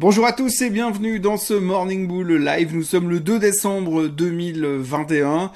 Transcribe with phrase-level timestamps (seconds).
[0.00, 2.72] Bonjour à tous et bienvenue dans ce Morning Bull Live.
[2.72, 5.50] Nous sommes le 2 décembre 2021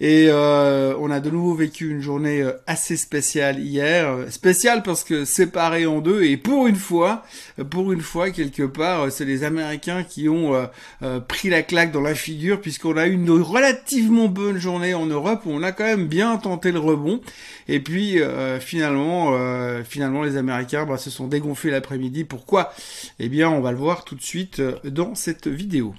[0.00, 4.16] et euh, on a de nouveau vécu une journée euh, assez spéciale hier.
[4.30, 7.22] Spéciale parce que séparée en deux et pour une fois,
[7.70, 10.66] pour une fois quelque part, c'est les Américains qui ont
[11.02, 15.06] euh, pris la claque dans la figure puisqu'on a eu une relativement bonne journée en
[15.06, 17.20] Europe où on a quand même bien tenté le rebond
[17.68, 18.18] et puis
[18.60, 19.38] finalement,
[19.84, 22.24] finalement les Américains bah, se sont dégonflés l'après-midi.
[22.24, 22.72] Pourquoi?
[23.20, 25.94] Eh bien, on va le voir tout de suite euh, dans cette vidéo.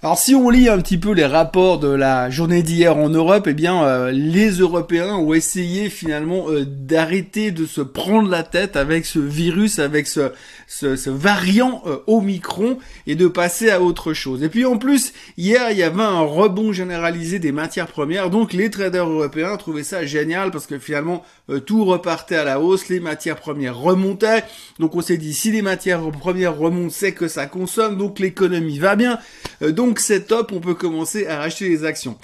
[0.00, 3.48] Alors si on lit un petit peu les rapports de la journée d'hier en Europe,
[3.50, 8.76] eh bien euh, les Européens ont essayé finalement euh, d'arrêter de se prendre la tête
[8.76, 10.30] avec ce virus, avec ce,
[10.68, 14.44] ce, variant euh, Omicron et de passer à autre chose.
[14.44, 18.52] Et puis en plus, hier il y avait un rebond généralisé des matières premières, donc
[18.52, 21.24] les traders européens trouvaient ça génial parce que finalement
[21.66, 24.44] tout repartait à la hausse, les matières premières remontaient,
[24.78, 28.78] donc on s'est dit si les matières premières remontent, c'est que ça consomme, donc l'économie
[28.78, 29.18] va bien.
[29.62, 32.18] donc donc c'est top, on peut commencer à racheter les actions.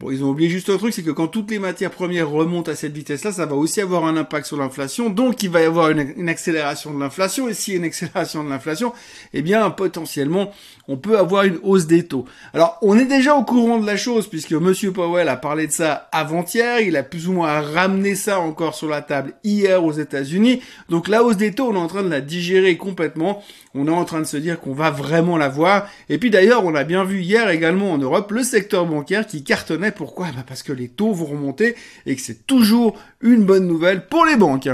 [0.00, 2.70] Bon, ils ont oublié juste un truc, c'est que quand toutes les matières premières remontent
[2.70, 5.10] à cette vitesse-là, ça va aussi avoir un impact sur l'inflation.
[5.10, 7.48] Donc, il va y avoir une, accélération de l'inflation.
[7.48, 8.92] Et s'il y a une accélération de l'inflation,
[9.34, 10.52] eh bien, potentiellement,
[10.86, 12.26] on peut avoir une hausse des taux.
[12.54, 15.72] Alors, on est déjà au courant de la chose, puisque Monsieur Powell a parlé de
[15.72, 16.78] ça avant-hier.
[16.78, 20.62] Il a plus ou moins ramené ça encore sur la table hier aux États-Unis.
[20.90, 23.42] Donc, la hausse des taux, on est en train de la digérer complètement.
[23.74, 25.88] On est en train de se dire qu'on va vraiment la voir.
[26.08, 29.42] Et puis, d'ailleurs, on a bien vu hier également en Europe le secteur bancaire qui
[29.42, 30.28] cartonnait pourquoi?
[30.32, 31.74] Bah Parce que les taux vont remonter
[32.06, 34.68] et que c'est toujours une bonne nouvelle pour les banques.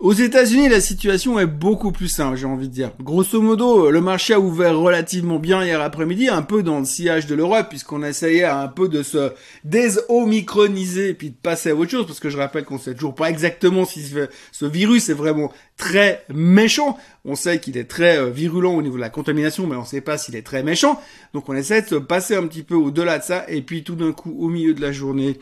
[0.00, 2.92] Aux États-Unis, la situation est beaucoup plus simple, j'ai envie de dire.
[3.00, 7.26] Grosso modo, le marché a ouvert relativement bien hier après-midi, un peu dans le sillage
[7.26, 9.32] de l'Europe, puisqu'on essayait un peu de se
[9.64, 13.28] désomicroniser puis de passer à autre chose, parce que je rappelle qu'on sait toujours pas
[13.28, 14.08] exactement si
[14.52, 16.96] ce virus est vraiment très méchant.
[17.24, 20.00] On sait qu'il est très euh, virulent au niveau de la contamination, mais on sait
[20.00, 21.00] pas s'il est très méchant.
[21.34, 23.96] Donc on essaie de se passer un petit peu au-delà de ça, et puis tout
[23.96, 25.40] d'un coup, au milieu de la journée,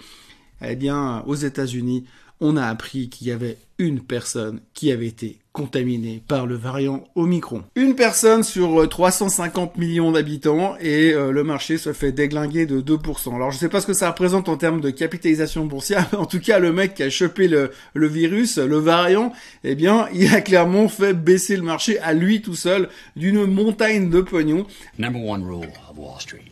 [0.65, 2.07] eh bien, aux États-Unis,
[2.41, 7.05] on a appris qu'il y avait une personne qui avait été contaminée par le variant
[7.15, 7.63] Omicron.
[7.77, 12.81] Une personne sur 350 euh, millions d'habitants et euh, le marché se fait déglinguer de
[12.81, 13.35] 2%.
[13.35, 16.41] Alors je sais pas ce que ça représente en termes de capitalisation boursière, en tout
[16.41, 19.33] cas le mec qui a chopé le, le virus, le variant,
[19.65, 24.11] eh bien il a clairement fait baisser le marché à lui tout seul d'une montagne
[24.11, 24.67] de pognon.
[24.99, 26.45] Number one rule of Wall Street.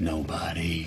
[0.00, 0.86] Nobody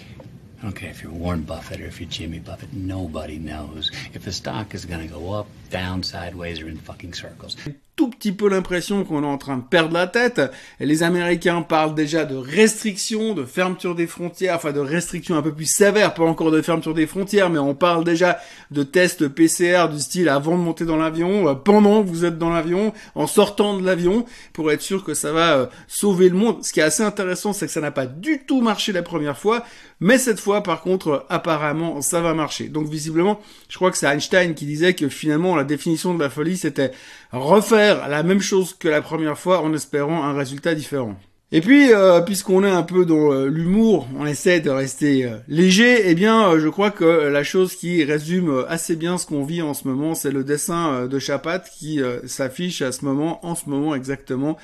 [0.62, 4.24] I don't care if you're Warren Buffett or if you're Jimmy Buffett, nobody knows if
[4.24, 7.58] the stock is going to go up, down, sideways, or in fucking circles.
[7.96, 10.42] Tout petit peu l'impression qu'on est en train de perdre la tête.
[10.80, 15.54] Les Américains parlent déjà de restrictions, de fermeture des frontières, enfin de restrictions un peu
[15.54, 18.40] plus sévères, pas encore de fermeture des frontières, mais on parle déjà
[18.72, 22.38] de tests PCR du style avant de monter dans l'avion, euh, pendant que vous êtes
[22.38, 26.36] dans l'avion, en sortant de l'avion, pour être sûr que ça va euh, sauver le
[26.36, 26.64] monde.
[26.64, 29.38] Ce qui est assez intéressant, c'est que ça n'a pas du tout marché la première
[29.38, 29.64] fois,
[30.00, 32.70] mais cette fois, par contre, apparemment, ça va marcher.
[32.70, 36.30] Donc visiblement, je crois que c'est Einstein qui disait que finalement, la définition de la
[36.30, 36.92] folie, c'était
[37.32, 41.16] refaire la même chose que la première fois en espérant un résultat différent.
[41.54, 45.36] Et puis, euh, puisqu'on est un peu dans euh, l'humour, on essaie de rester euh,
[45.50, 49.62] léger, eh bien, je crois que la chose qui résume assez bien ce qu'on vit
[49.62, 53.70] en ce moment, c'est le dessin de Chapat qui s'affiche à ce moment, en ce
[53.70, 54.58] moment exactement,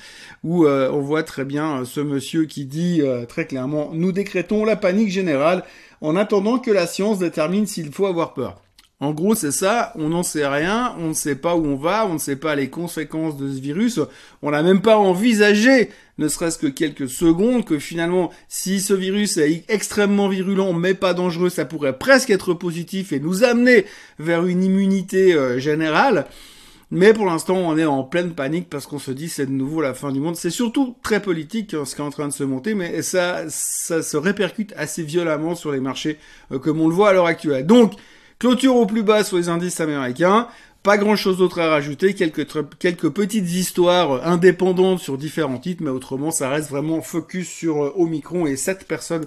[0.44, 5.10] où on voit très bien ce monsieur qui dit très clairement, nous décrétons la panique
[5.10, 5.64] générale
[6.00, 8.62] en attendant que la science détermine s'il faut avoir peur.
[9.00, 12.04] En gros, c'est ça, on n'en sait rien, on ne sait pas où on va,
[12.06, 14.00] on ne sait pas les conséquences de ce virus,
[14.42, 19.36] on n'a même pas envisagé, ne serait-ce que quelques secondes, que finalement, si ce virus
[19.36, 23.86] est extrêmement virulent mais pas dangereux, ça pourrait presque être positif et nous amener
[24.18, 26.26] vers une immunité euh, générale.
[26.90, 29.80] Mais pour l'instant, on est en pleine panique parce qu'on se dit c'est de nouveau
[29.80, 30.34] la fin du monde.
[30.34, 33.44] C'est surtout très politique hein, ce qui est en train de se monter, mais ça,
[33.48, 36.18] ça se répercute assez violemment sur les marchés
[36.50, 37.64] euh, comme on le voit à l'heure actuelle.
[37.64, 37.92] Donc,
[38.38, 40.46] Clôture au plus bas sur les indices américains.
[40.84, 42.46] Pas grand chose d'autre à rajouter, quelques,
[42.78, 47.92] quelques petites histoires indépendantes sur différents titres, mais autrement ça reste vraiment focus sur euh,
[47.96, 49.26] Omicron et cette personne,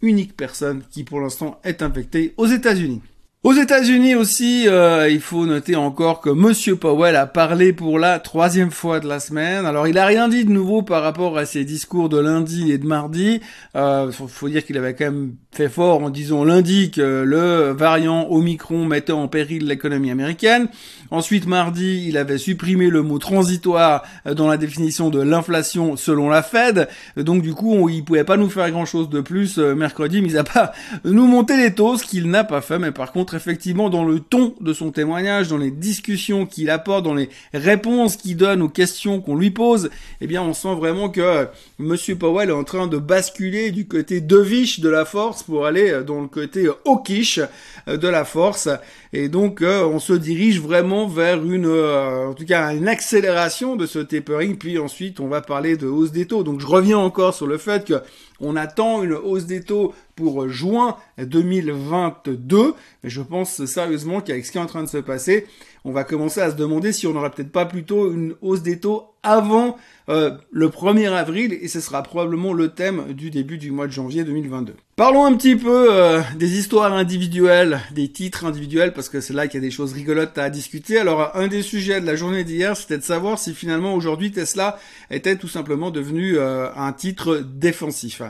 [0.00, 3.02] unique personne qui pour l'instant est infectée aux États-Unis.
[3.46, 8.18] Aux États-Unis aussi, euh, il faut noter encore que Monsieur Powell a parlé pour la
[8.18, 9.66] troisième fois de la semaine.
[9.66, 12.78] Alors, il a rien dit de nouveau par rapport à ses discours de lundi et
[12.78, 13.40] de mardi.
[13.76, 18.28] Euh, faut, dire qu'il avait quand même fait fort en disant lundi que le variant
[18.30, 20.68] Omicron mettait en péril l'économie américaine.
[21.10, 26.42] Ensuite, mardi, il avait supprimé le mot transitoire dans la définition de l'inflation selon la
[26.42, 26.88] Fed.
[27.16, 30.36] Donc du coup, il pouvait pas nous faire grand chose de plus euh, mercredi, mis
[30.36, 30.72] à pas
[31.04, 32.78] nous monter les taux, ce qu'il n'a pas fait.
[32.78, 37.04] Mais par contre, effectivement, dans le ton de son témoignage, dans les discussions qu'il apporte,
[37.04, 39.88] dans les réponses qu'il donne aux questions qu'on lui pose,
[40.20, 41.48] eh bien, on sent vraiment que
[41.78, 46.02] Monsieur Powell est en train de basculer du côté deviche de la force pour aller
[46.06, 47.40] dans le côté hawkish
[47.86, 48.68] de la force.
[49.12, 53.76] Et donc, euh, on se dirige vraiment vers une, euh, en tout cas, une accélération
[53.76, 54.58] de ce tapering.
[54.58, 56.42] Puis ensuite, on va parler de hausse des taux.
[56.42, 57.94] Donc, je reviens encore sur le fait que
[58.40, 62.74] on attend une hausse des taux pour juin 2022.
[63.04, 65.46] Mais je pense sérieusement qu'avec ce qui est en train de se passer,
[65.84, 68.80] on va commencer à se demander si on n'aurait peut-être pas plutôt une hausse des
[68.80, 69.76] taux avant
[70.08, 73.92] euh, le 1er avril et ce sera probablement le thème du début du mois de
[73.92, 74.74] janvier 2022.
[74.96, 79.46] Parlons un petit peu euh, des histoires individuelles, des titres individuels, parce que c'est là
[79.46, 80.98] qu'il y a des choses rigolotes à discuter.
[80.98, 84.78] Alors, un des sujets de la journée d'hier, c'était de savoir si finalement aujourd'hui Tesla
[85.10, 88.22] était tout simplement devenu euh, un titre défensif.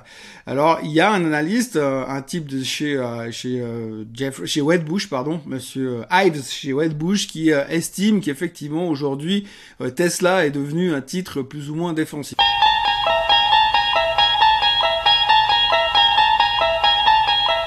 [0.47, 2.97] Alors, il y a un analyste, euh, un type de chez
[3.31, 3.63] chez
[4.13, 9.47] Jeff, chez Wedbush, pardon, Monsieur Ives chez Wedbush, qui estime qu'effectivement aujourd'hui
[9.95, 12.37] Tesla est devenu un titre plus ou moins défensif.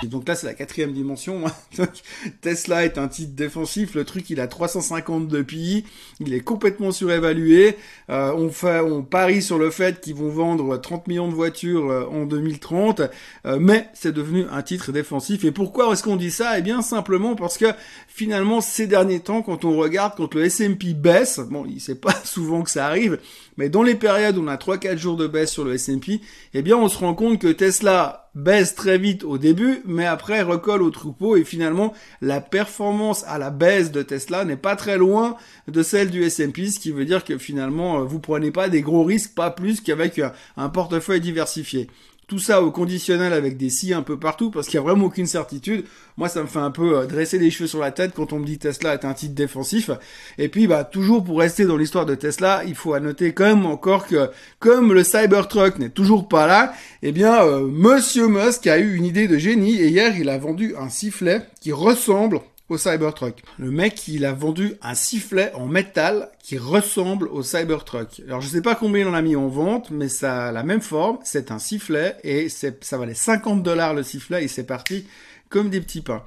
[0.07, 1.43] Donc là, c'est la quatrième dimension.
[2.41, 3.95] Tesla est un titre défensif.
[3.95, 5.85] Le truc, il a 350 de PI.
[6.19, 7.75] Il est complètement surévalué.
[8.09, 11.89] Euh, on fait, on parie sur le fait qu'ils vont vendre 30 millions de voitures
[11.89, 13.01] euh, en 2030.
[13.45, 15.43] Euh, mais c'est devenu un titre défensif.
[15.43, 16.57] Et pourquoi est-ce qu'on dit ça?
[16.57, 17.67] Eh bien, simplement parce que
[18.07, 22.15] finalement, ces derniers temps, quand on regarde, quand le S&P baisse, bon, il sait pas
[22.23, 23.19] souvent que ça arrive,
[23.57, 26.21] mais dans les périodes où on a 3-4 jours de baisse sur le S&P,
[26.53, 30.41] eh bien on se rend compte que Tesla baisse très vite au début, mais après
[30.41, 34.97] recolle au troupeau et finalement la performance à la baisse de Tesla n'est pas très
[34.97, 35.35] loin
[35.67, 39.03] de celle du S&P, ce qui veut dire que finalement vous prenez pas des gros
[39.03, 40.21] risques, pas plus qu'avec
[40.57, 41.87] un portefeuille diversifié
[42.29, 45.05] tout ça au conditionnel avec des si un peu partout parce qu'il y a vraiment
[45.05, 45.83] aucune certitude.
[46.15, 48.39] Moi, ça me fait un peu euh, dresser les cheveux sur la tête quand on
[48.39, 49.89] me dit Tesla est un titre défensif.
[50.37, 53.65] Et puis, bah, toujours pour rester dans l'histoire de Tesla, il faut noter quand même
[53.65, 54.29] encore que
[54.59, 59.05] comme le Cybertruck n'est toujours pas là, eh bien, euh, Monsieur Musk a eu une
[59.05, 63.41] idée de génie et hier, il a vendu un sifflet qui ressemble au Cybertruck.
[63.57, 68.21] Le mec, il a vendu un sifflet en métal qui ressemble au Cybertruck.
[68.27, 70.63] Alors je sais pas combien il en a mis en vente, mais ça a la
[70.63, 71.17] même forme.
[71.23, 75.05] C'est un sifflet et ça valait 50 dollars le sifflet et c'est parti
[75.49, 76.23] comme des petits pains.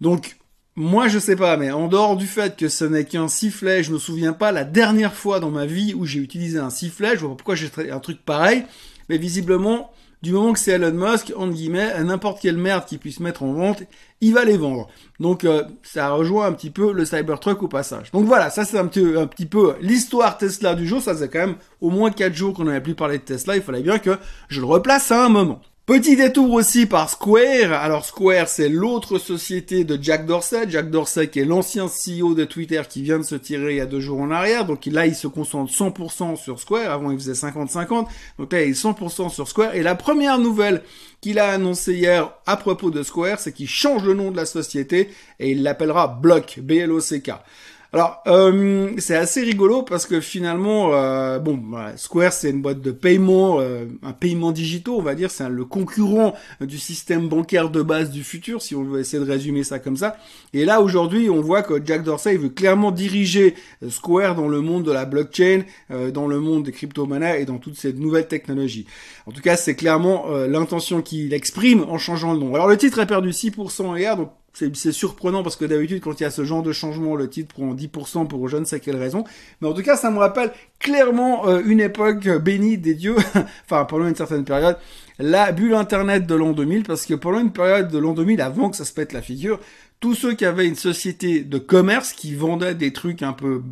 [0.00, 0.36] Donc
[0.76, 3.92] moi je sais pas, mais en dehors du fait que ce n'est qu'un sifflet, je
[3.92, 7.14] me souviens pas la dernière fois dans ma vie où j'ai utilisé un sifflet.
[7.14, 8.64] Je vois pourquoi j'ai un truc pareil,
[9.08, 9.90] mais visiblement
[10.22, 13.52] du moment que c'est Elon Musk, entre guillemets, n'importe quelle merde qu'il puisse mettre en
[13.52, 13.82] vente,
[14.20, 14.88] il va les vendre.
[15.18, 18.12] Donc euh, ça rejoint un petit peu le Cybertruck au passage.
[18.12, 21.02] Donc voilà, ça c'est un petit, un petit peu l'histoire Tesla du jour.
[21.02, 23.56] Ça c'est quand même au moins 4 jours qu'on n'avait plus parlé de Tesla.
[23.56, 24.16] Il fallait bien que
[24.48, 25.60] je le replace à un moment.
[25.92, 27.74] Petit détour aussi par Square.
[27.74, 30.64] Alors Square, c'est l'autre société de Jack Dorsey.
[30.70, 33.80] Jack Dorsey qui est l'ancien CEO de Twitter qui vient de se tirer il y
[33.82, 34.64] a deux jours en arrière.
[34.64, 36.90] Donc là, il se concentre 100% sur Square.
[36.90, 38.06] Avant, il faisait 50-50.
[38.38, 39.74] Donc là, il est 100% sur Square.
[39.74, 40.82] Et la première nouvelle
[41.20, 44.46] qu'il a annoncée hier à propos de Square, c'est qu'il change le nom de la
[44.46, 45.10] société
[45.40, 47.32] et il l'appellera Block, B-L-O-C-K.
[47.94, 51.60] Alors, euh, c'est assez rigolo parce que finalement, euh, bon,
[51.96, 55.66] Square c'est une boîte de paiement, euh, un paiement digital, on va dire, c'est le
[55.66, 59.78] concurrent du système bancaire de base du futur, si on veut essayer de résumer ça
[59.78, 60.16] comme ça.
[60.54, 63.56] Et là, aujourd'hui, on voit que Jack Dorsey veut clairement diriger
[63.86, 65.64] Square dans le monde de la blockchain,
[66.14, 68.86] dans le monde des crypto-monnaies et dans toutes ces nouvelles technologies.
[69.26, 72.54] En tout cas, c'est clairement l'intention qu'il exprime en changeant le nom.
[72.54, 76.24] Alors, le titre a perdu 6% hier, donc c'est surprenant parce que d'habitude, quand il
[76.24, 78.96] y a ce genre de changement, le titre prend 10% pour je ne sais quelle
[78.96, 79.24] raison.
[79.60, 83.16] Mais en tout cas, ça me rappelle clairement euh, une époque bénie des dieux,
[83.64, 84.76] enfin pendant une certaine période,
[85.18, 88.70] la bulle Internet de l'an 2000, parce que pendant une période de l'an 2000, avant
[88.70, 89.58] que ça se pète la figure,
[90.00, 93.62] tous ceux qui avaient une société de commerce qui vendait des trucs un peu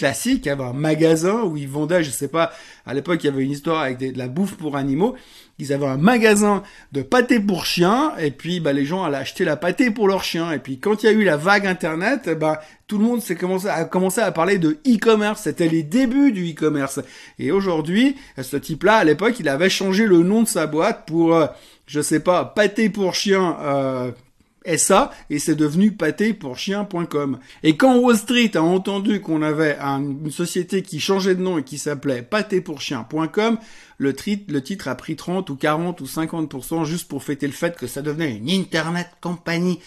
[0.00, 2.52] classiques, avaient un magasin où ils vendaient, je sais pas,
[2.86, 5.14] à l'époque il y avait une histoire avec de la bouffe pour animaux,
[5.58, 9.44] ils avaient un magasin de pâté pour chiens, et puis bah, les gens allaient acheter
[9.44, 10.52] la pâté pour leurs chiens.
[10.52, 13.36] Et puis quand il y a eu la vague internet, bah, tout le monde s'est
[13.36, 15.42] commencé à commencer à parler de e-commerce.
[15.42, 17.00] C'était les débuts du e-commerce.
[17.38, 21.34] Et aujourd'hui, ce type-là, à l'époque, il avait changé le nom de sa boîte pour,
[21.34, 21.46] euh,
[21.84, 23.58] je sais pas, pâté pour chiens.
[23.60, 24.12] Euh,
[24.76, 27.38] SA et c'est devenu pâtépourchien.com.
[27.62, 31.62] Et quand Wall Street a entendu qu'on avait une société qui changeait de nom et
[31.62, 33.58] qui s'appelait pâtépourchien.com,
[33.98, 34.14] le,
[34.48, 37.86] le titre a pris 30 ou 40 ou 50% juste pour fêter le fait que
[37.86, 39.80] ça devenait une Internet compagnie.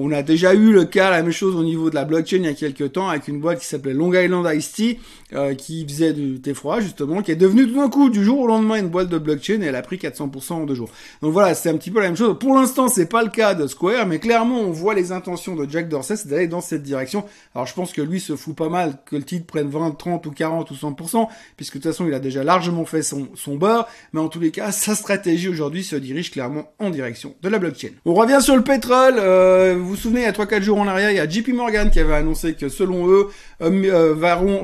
[0.00, 2.44] On a déjà eu le cas, la même chose au niveau de la blockchain il
[2.44, 5.00] y a quelques temps avec une boîte qui s'appelait Long Island Ice Tea,
[5.32, 8.46] euh, qui faisait du thé justement, qui est devenue tout d'un coup du jour au
[8.46, 10.88] lendemain une boîte de blockchain et elle a pris 400% en deux jours.
[11.20, 12.38] Donc voilà, c'est un petit peu la même chose.
[12.38, 15.68] Pour l'instant, c'est pas le cas de Square, mais clairement on voit les intentions de
[15.68, 17.24] Jack Dorsey, d'aller dans cette direction.
[17.56, 20.26] Alors je pense que lui se fout pas mal que le titre prenne 20, 30
[20.26, 21.26] ou 40 ou 100%,
[21.56, 24.38] puisque de toute façon il a déjà largement fait son, son beurre, mais en tous
[24.38, 27.88] les cas, sa stratégie aujourd'hui se dirige clairement en direction de la blockchain.
[28.04, 31.10] On revient sur le pétrole, euh, vous souvenez, il y a 3-4 jours en arrière,
[31.10, 33.28] il y a JP Morgan qui avait annoncé que selon eux,
[33.62, 34.14] euh, euh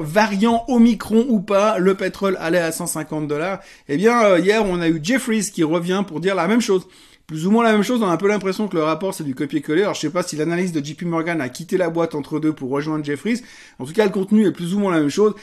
[0.03, 3.61] variant Omicron ou pas, le pétrole allait à 150 dollars.
[3.89, 6.87] Eh bien, euh, hier, on a eu Jeffries qui revient pour dire la même chose
[7.27, 9.25] plus ou moins la même chose, on a un peu l'impression que le rapport c'est
[9.25, 9.83] du copier-coller.
[9.83, 12.53] Alors je sais pas si l'analyse de JP Morgan a quitté la boîte entre deux
[12.53, 13.41] pour rejoindre Jeffries.
[13.79, 15.35] En tout cas, le contenu est plus ou moins la même chose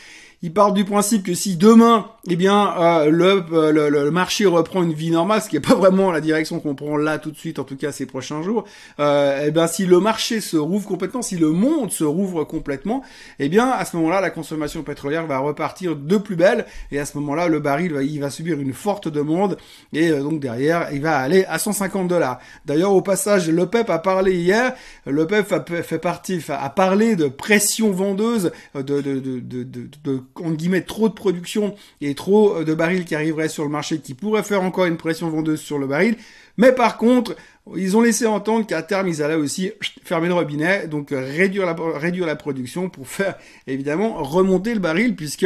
[0.43, 3.12] il part du principe que si demain, eh bien, euh,
[3.51, 6.60] euh, le, le, marché reprend une vie normale, ce qui est pas vraiment la direction
[6.60, 8.63] qu'on prend là tout de suite, en tout cas ces prochains jours,
[9.00, 13.03] euh, eh bien, si le marché se rouvre complètement, si le monde se rouvre complètement,
[13.38, 17.05] eh bien, à ce moment-là, la consommation pétrolière va repartir de plus belle, et à
[17.05, 19.57] ce moment-là, le baril, il va subir une forte demande,
[19.93, 22.39] et donc derrière, il va aller à 150 dollars.
[22.65, 24.74] D'ailleurs, au passage, le PEP a parlé hier,
[25.05, 29.63] le PEP a fait partie, a parlé de pression vendeuse, de, de, de, de,
[30.03, 33.69] de en guillemets trop de production et trop euh, de barils qui arriveraient sur le
[33.69, 36.17] marché qui pourraient faire encore une pression vendeuse sur le baril.
[36.57, 37.35] Mais par contre,
[37.77, 39.71] ils ont laissé entendre qu'à terme, ils allaient aussi
[40.03, 43.35] fermer le robinet, donc euh, réduire la, production pour faire
[43.67, 45.45] évidemment remonter le baril, puisque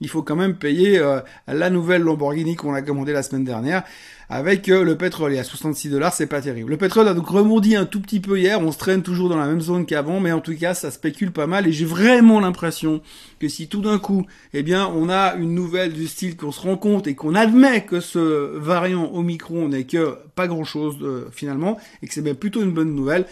[0.00, 3.82] il faut quand même payer euh, la nouvelle Lamborghini qu'on a commandée la semaine dernière
[4.28, 5.34] avec euh, le pétrole.
[5.34, 6.70] Et à 66 dollars, c'est pas terrible.
[6.70, 8.60] Le pétrole a donc rebondi un tout petit peu hier.
[8.60, 11.32] On se traîne toujours dans la même zone qu'avant, mais en tout cas, ça spécule
[11.32, 11.66] pas mal.
[11.66, 13.00] Et j'ai vraiment l'impression
[13.40, 16.60] que si tout d'un coup, eh bien, on a une nouvelle du style qu'on se
[16.60, 20.96] rend compte et qu'on admet que ce variant Omicron n'est que pas grand chose
[21.32, 21.55] finalement,
[22.02, 23.26] et que c'est même plutôt une bonne nouvelle.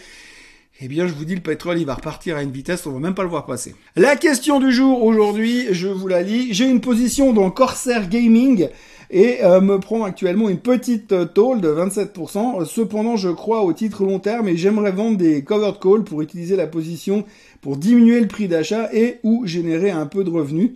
[0.81, 2.99] Eh bien, je vous dis, le pétrole, il va repartir à une vitesse, on va
[2.99, 3.75] même pas le voir passer.
[3.95, 6.53] La question du jour aujourd'hui, je vous la lis.
[6.53, 8.67] J'ai une position dans Corsair Gaming
[9.09, 12.65] et euh, me prend actuellement une petite euh, tôle de 27%.
[12.65, 16.57] Cependant, je crois au titre long terme et j'aimerais vendre des covered calls pour utiliser
[16.57, 17.23] la position
[17.61, 20.71] pour diminuer le prix d'achat et ou générer un peu de revenus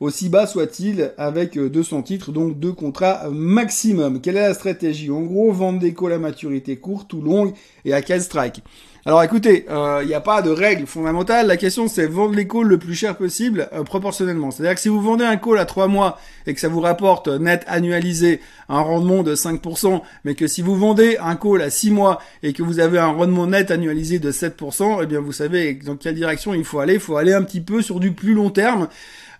[0.00, 4.20] aussi bas soit-il, avec 200 euh, titres, donc deux contrats maximum.
[4.20, 5.10] Quelle est la stratégie?
[5.10, 7.52] En gros, vendre des calls à maturité courte ou longue
[7.84, 8.62] et à quel strike
[9.08, 11.46] alors écoutez, il euh, n'y a pas de règle fondamentale.
[11.46, 14.50] La question c'est vendre les calls le plus cher possible euh, proportionnellement.
[14.50, 17.26] C'est-à-dire que si vous vendez un call à 3 mois et que ça vous rapporte
[17.26, 21.90] net annualisé un rendement de 5%, mais que si vous vendez un call à 6
[21.90, 25.72] mois et que vous avez un rendement net annualisé de 7%, eh bien vous savez
[25.72, 26.94] dans quelle direction il faut aller.
[26.94, 28.88] Il faut aller un petit peu sur du plus long terme.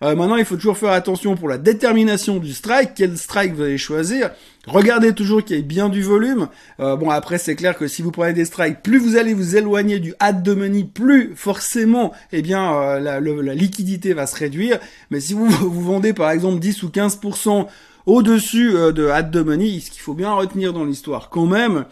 [0.02, 2.90] Euh, maintenant, il faut toujours faire attention pour la détermination du strike.
[2.94, 4.30] Quel strike vous allez choisir?
[4.66, 6.48] Regardez toujours qu'il y ait bien du volume.
[6.80, 9.56] Euh, bon, après, c'est clair que si vous prenez des strikes, plus vous allez vous
[9.56, 14.36] éloigner du hat de money, plus forcément, eh bien, euh, la, la, liquidité va se
[14.36, 14.78] réduire.
[15.10, 17.66] Mais si vous, vous vendez, par exemple, 10 ou 15%
[18.06, 21.84] au-dessus de hat de money, ce qu'il faut bien retenir dans l'histoire quand même,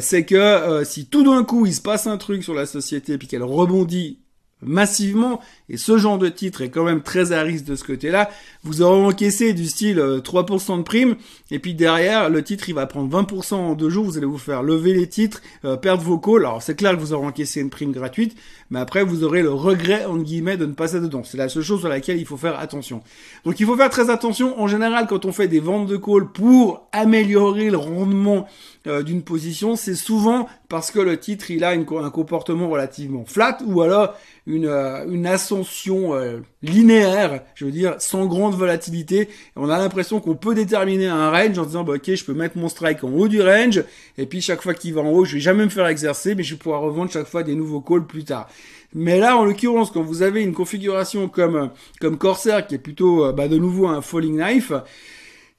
[0.00, 3.28] c'est que si tout d'un coup il se passe un truc sur la société puis
[3.28, 4.18] qu'elle rebondit
[4.62, 8.30] massivement, et ce genre de titre est quand même très à risque de ce côté-là,
[8.62, 11.16] vous aurez encaissé du style 3% euh, de prime,
[11.50, 14.38] et puis derrière, le titre il va prendre 20% en deux jours, vous allez vous
[14.38, 17.60] faire lever les titres, euh, perdre vos calls, alors c'est clair que vous aurez encaissé
[17.60, 18.36] une prime gratuite,
[18.70, 21.22] mais après vous aurez le regret, entre guillemets, de ne pas être dedans.
[21.24, 23.02] C'est la seule chose sur laquelle il faut faire attention.
[23.44, 26.28] Donc il faut faire très attention, en général, quand on fait des ventes de calls
[26.32, 28.46] pour améliorer le rendement
[28.86, 33.58] euh, d'une position, c'est souvent parce que le titre il a un comportement relativement flat,
[33.66, 34.14] ou alors
[34.46, 39.28] une, euh, une ascension euh, linéaire, je veux dire, sans grande volatilité.
[39.56, 42.58] on a l'impression qu'on peut déterminer un range en disant, bah, ok, je peux mettre
[42.58, 43.82] mon strike en haut du range,
[44.18, 46.42] et puis chaque fois qu'il va en haut, je vais jamais me faire exercer, mais
[46.42, 48.48] je vais pouvoir revendre chaque fois des nouveaux calls plus tard.
[48.94, 53.24] Mais là, en l'occurrence, quand vous avez une configuration comme comme Corsair, qui est plutôt,
[53.24, 54.72] euh, bah, de nouveau un falling knife,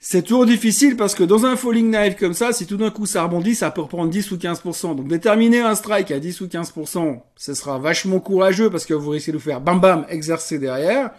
[0.04, 3.06] c'est toujours difficile parce que dans un falling knife comme ça, si tout d'un coup
[3.06, 4.96] ça rebondit, ça peut reprendre 10 ou 15%.
[4.96, 9.12] Donc déterminer un strike à 10 ou 15%, ce sera vachement courageux parce que vous
[9.12, 11.12] risquez de vous faire bam bam exercer derrière.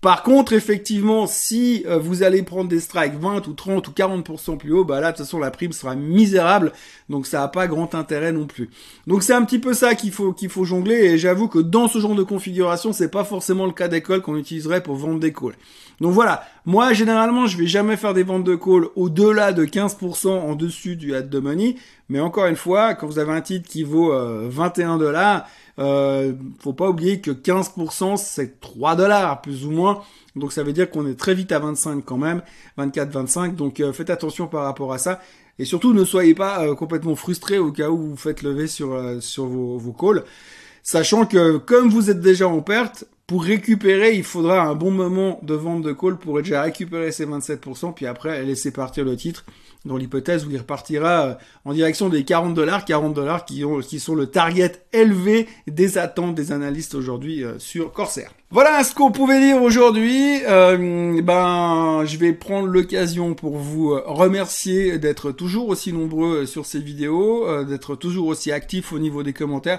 [0.00, 4.56] Par contre, effectivement, si euh, vous allez prendre des strikes 20 ou 30 ou 40%
[4.56, 6.72] plus haut, bah là, de toute façon, la prime sera misérable,
[7.10, 8.70] donc ça n'a pas grand intérêt non plus.
[9.06, 11.86] Donc c'est un petit peu ça qu'il faut qu'il faut jongler, et j'avoue que dans
[11.86, 15.34] ce genre de configuration, c'est pas forcément le cas d'école qu'on utiliserait pour vendre des
[15.34, 15.56] calls.
[16.00, 20.28] Donc voilà, Moi, généralement, je vais jamais faire des ventes de call au-delà de 15%
[20.28, 21.76] en dessus du at de money.
[22.10, 25.46] Mais encore une fois, quand vous avez un titre qui vaut 21 dollars,
[25.80, 30.02] euh, faut pas oublier que 15% c'est 3 dollars plus ou moins.
[30.36, 32.42] Donc ça veut dire qu'on est très vite à 25 quand même,
[32.76, 33.56] 24, 25.
[33.56, 35.20] Donc euh, faites attention par rapport à ça.
[35.58, 38.94] Et surtout ne soyez pas euh, complètement frustré au cas où vous faites lever sur
[38.94, 40.24] euh, sur vos, vos calls,
[40.82, 45.38] sachant que comme vous êtes déjà en perte, pour récupérer, il faudra un bon moment
[45.44, 49.44] de vente de call pour déjà récupérer ces 27%, puis après laisser partir le titre
[49.84, 51.34] dans l'hypothèse où il repartira euh,
[51.64, 56.34] en direction des 40 dollars, 40 dollars qui, qui sont le target élevé des attentes
[56.34, 58.32] des analystes aujourd'hui euh, sur Corsair.
[58.50, 60.40] Voilà ce qu'on pouvait dire aujourd'hui.
[60.48, 66.80] Euh, ben, je vais prendre l'occasion pour vous remercier d'être toujours aussi nombreux sur ces
[66.80, 69.78] vidéos, d'être toujours aussi actifs au niveau des commentaires.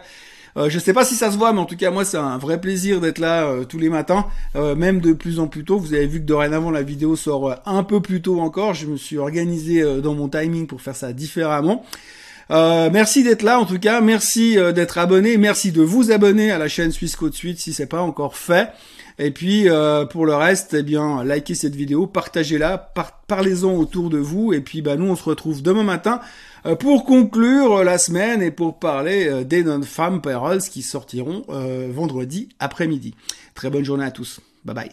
[0.58, 2.38] Euh, je sais pas si ça se voit, mais en tout cas moi c'est un
[2.38, 5.80] vrai plaisir d'être là euh, tous les matins, euh, même de plus en plus tôt.
[5.80, 8.74] Vous avez vu que dorénavant la vidéo sort un peu plus tôt encore.
[8.74, 11.86] Je me suis organisé dans mon timing pour faire ça différemment.
[12.52, 16.68] Merci d'être là en tout cas, merci d'être abonné, merci de vous abonner à la
[16.68, 18.70] chaîne Suisse Code Suite si c'est pas encore fait.
[19.20, 19.68] Et puis
[20.10, 22.78] pour le reste, eh bien likez cette vidéo, partagez-la,
[23.28, 24.54] parlez-en autour de vous.
[24.54, 26.20] Et puis bah nous on se retrouve demain matin
[26.66, 31.90] euh, pour conclure la semaine et pour parler euh, des non-femmes Perils qui sortiront euh,
[31.92, 33.16] vendredi après-midi.
[33.56, 34.42] Très bonne journée à tous.
[34.64, 34.92] Bye bye.